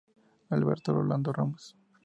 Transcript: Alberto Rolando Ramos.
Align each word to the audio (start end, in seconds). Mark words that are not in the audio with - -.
Alberto 0.49 0.93
Rolando 0.93 1.31
Ramos. 1.31 1.77